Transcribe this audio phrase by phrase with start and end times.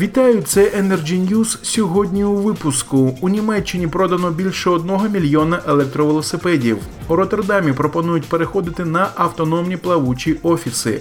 [0.00, 6.78] Вітаю, це Energy News Сьогодні у випуску у Німеччині продано більше одного мільйона електровелосипедів.
[7.08, 11.00] У Роттердамі пропонують переходити на автономні плавучі офіси.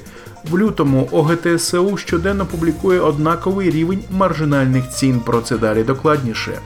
[0.52, 5.20] В лютому ОГТСУ щоденно публікує однаковий рівень маржинальних цін.
[5.20, 6.60] Про це далі докладніше.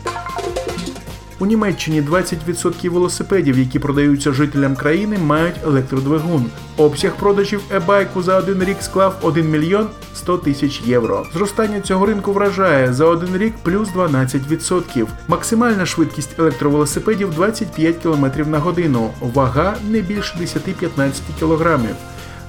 [1.42, 6.46] У Німеччині 20% велосипедів, які продаються жителям країни, мають електродвигун.
[6.78, 11.26] Обсяг продажів e-байку за один рік склав 1 мільйон 100 тисяч євро.
[11.34, 15.06] Зростання цього ринку вражає за один рік плюс 12%.
[15.28, 19.10] Максимальна швидкість електровелосипедів 25 км на годину.
[19.22, 21.80] Вага не більше 10-15 кг.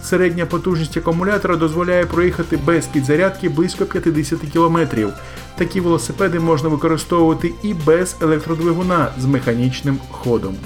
[0.02, 4.78] Середня потужність акумулятора дозволяє проїхати без підзарядки близько 50 км.
[5.58, 10.56] Такі велосипеди можна використовувати і без електродвигуна з механічним ходом.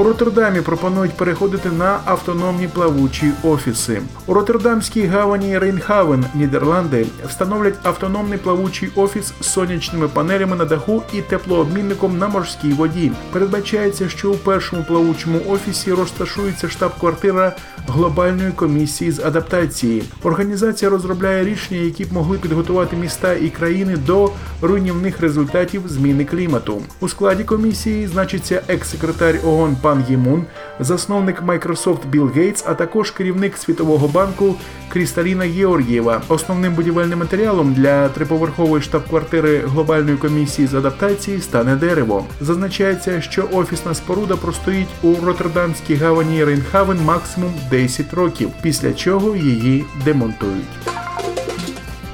[0.00, 4.02] У Роттердамі пропонують переходити на автономні плавучі офіси.
[4.26, 11.22] У Роттердамській гавані Рейнхавен, Нідерланди, встановлять автономний плавучий офіс з сонячними панелями на даху і
[11.22, 13.12] теплообмінником на морській воді.
[13.32, 17.56] Передбачається, що у першому плавучому офісі розташується штаб-квартира
[17.88, 20.02] глобальної комісії з адаптації.
[20.22, 24.30] Організація розробляє рішення, які б могли підготувати міста і країни до
[24.62, 26.82] руйнівних результатів зміни клімату.
[27.00, 30.44] У складі комісії значиться екс-секретар ООН Пан Гімун,
[30.80, 34.56] засновник Microsoft Білл Гейтс, а також керівник Світового банку
[34.88, 36.22] Крісталіна Георгієва.
[36.28, 42.24] Основним будівельним матеріалом для триповерхової штаб-квартири глобальної комісії з адаптації стане дерево.
[42.40, 49.84] Зазначається, що офісна споруда простоїть у Роттердамській гавані Рейнхавен максимум 10 років, після чого її
[50.04, 50.99] демонтують.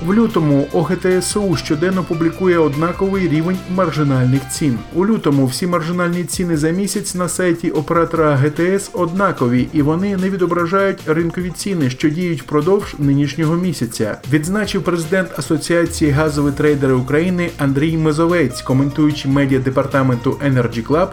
[0.06, 4.78] В лютому ОГТСУ щоденно публікує однаковий рівень маржинальних цін.
[4.94, 10.30] У лютому всі маржинальні ціни за місяць на сайті оператора ГТС однакові і вони не
[10.30, 14.18] відображають ринкові ціни, що діють впродовж нинішнього місяця.
[14.32, 21.08] Відзначив президент Асоціації газові трейдери України Андрій Мезовець, коментуючи медіа департаменту Energy Club,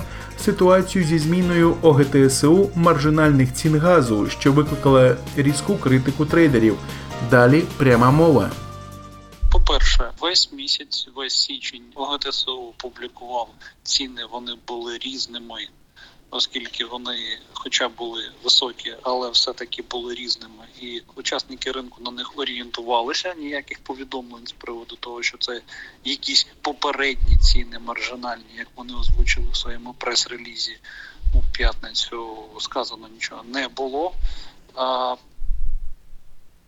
[0.46, 6.76] Ситуацію зі зміною ОГТСУ маржинальних цін газу, що викликала різку критику трейдерів.
[7.32, 8.50] Далі пряма мова.
[10.24, 13.50] Весь місяць, весь січень ОГТСУ публікував
[13.84, 15.68] ціни, вони були різними,
[16.30, 20.68] оскільки вони, хоча були високі, але все-таки були різними.
[20.82, 23.34] І учасники ринку на них орієнтувалися.
[23.34, 25.62] Ніяких повідомлень з приводу того, що це
[26.04, 30.78] якісь попередні ціни маржинальні, як вони озвучили в своєму прес-релізі
[31.36, 32.44] у п'ятницю.
[32.60, 34.14] Сказано нічого не було.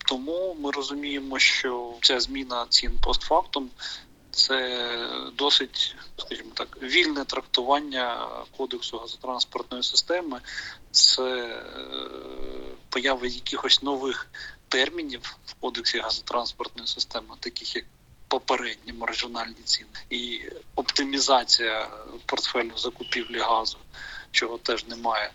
[0.06, 3.70] Тому ми розуміємо, що ця зміна цін постфактум
[4.32, 4.88] це
[5.34, 8.28] досить, скажімо так, вільне трактування
[8.58, 10.42] кодексу газотранспортної системи,
[10.92, 11.60] це е,
[12.90, 14.28] поява якихось нових
[14.68, 17.86] термінів в кодексі газотранспортної системи, таких як
[18.28, 20.42] попередні маржинальні ціни, і
[20.76, 21.90] оптимізація
[22.26, 23.78] портфелю закупівлі газу,
[24.32, 25.32] чого теж немає.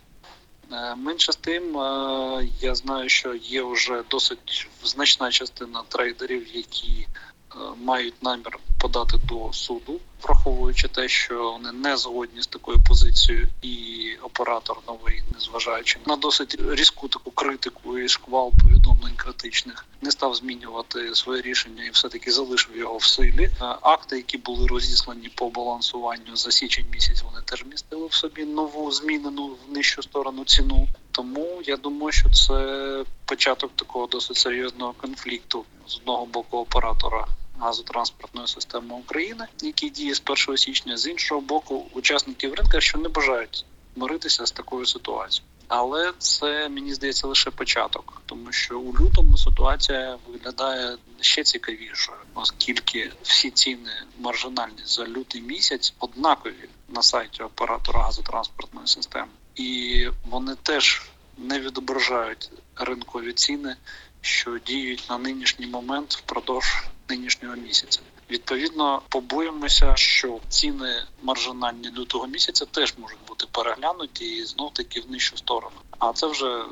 [0.73, 7.07] Е, менше з тим, е, я знаю, що є вже досить значна частина трейдерів, які
[7.07, 13.47] е, мають намір подати до суду, враховуючи те, що вони не згодні з такою позицією,
[13.61, 18.80] і оператор новий, незважаючи на досить різку таку критику і шквал повідомлень
[19.15, 23.49] критичних, не став змінювати своє рішення і все таки залишив його в силі.
[23.81, 28.91] Акти, які були розіслані по балансуванню за січень місяць, вони теж містили в собі нову
[28.91, 30.87] змінену в нижчу сторону ціну.
[31.11, 37.27] Тому я думаю, що це початок такого досить серйозного конфлікту з одного боку оператора
[37.59, 43.09] газотранспортної системи України, який діє з 1 січня, з іншого боку, учасників ринка, що не
[43.09, 45.50] бажають миритися з такою ситуацією.
[45.73, 53.11] Але це мені здається лише початок, тому що у лютому ситуація виглядає ще цікавішою, оскільки
[53.21, 61.01] всі ціни маржинальні за лютий місяць однакові на сайті оператора газотранспортної системи, і вони теж
[61.37, 63.75] не відображають ринкові ціни,
[64.21, 67.99] що діють на нинішній момент впродовж нинішнього місяця.
[68.31, 75.11] Відповідно, побоїмося, що ціни маржинальні лютого місяця теж можуть бути переглянуті і знов таки в
[75.11, 75.75] нижчу сторону.
[75.99, 76.63] А це вже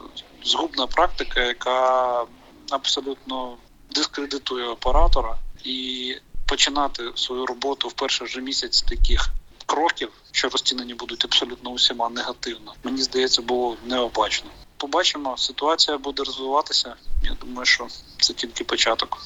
[0.43, 2.25] згубна практика, яка
[2.69, 3.57] абсолютно
[3.91, 6.15] дискредитує оператора і
[6.45, 9.29] починати свою роботу в перший же місяць таких
[9.65, 12.73] кроків, що розцінені будуть абсолютно усіма негативно.
[12.83, 14.49] Мені здається, було необачно.
[14.77, 16.95] Побачимо, ситуація буде розвиватися.
[17.23, 17.87] Я думаю, що
[18.19, 19.17] це тільки початок.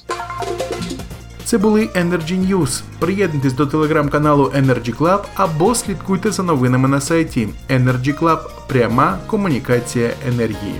[1.46, 2.82] Це були Energy News.
[3.00, 8.40] Приєднуйтесь до телеграм-каналу Energy Club або слідкуйте за новинами на сайті Energy Club.
[8.68, 10.76] Пряма комунікація енергії.